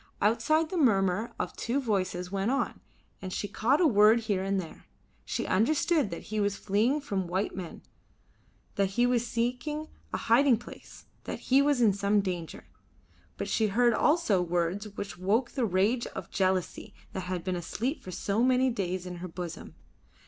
Outside 0.19 0.71
the 0.71 0.77
murmur 0.77 1.31
of 1.37 1.53
two 1.55 1.79
voices 1.79 2.31
went 2.31 2.49
on, 2.49 2.79
and 3.21 3.31
she 3.31 3.47
caught 3.47 3.79
a 3.79 3.85
word 3.85 4.21
here 4.21 4.43
and 4.43 4.59
there. 4.59 4.85
She 5.25 5.45
understood 5.45 6.09
that 6.09 6.23
he 6.33 6.39
was 6.39 6.55
fleeing 6.55 6.99
from 7.01 7.27
white 7.27 7.55
men, 7.55 7.83
that 8.77 8.87
he 8.97 9.05
was 9.05 9.27
seeking 9.27 9.89
a 10.11 10.17
hiding 10.17 10.57
place, 10.57 11.05
that 11.25 11.37
he 11.51 11.61
was 11.61 11.81
in 11.81 11.93
some 11.93 12.19
danger. 12.19 12.65
But 13.37 13.47
she 13.47 13.67
heard 13.67 13.93
also 13.93 14.41
words 14.41 14.87
which 14.87 15.19
woke 15.19 15.51
the 15.51 15.65
rage 15.65 16.07
of 16.07 16.31
jealousy 16.31 16.95
that 17.13 17.25
had 17.29 17.43
been 17.43 17.55
asleep 17.55 18.03
for 18.03 18.09
so 18.09 18.41
many 18.41 18.71
days 18.71 19.05
in 19.05 19.17
her 19.17 19.27
bosom. 19.27 19.75